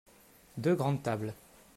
[0.57, 1.35] deux grandes tables.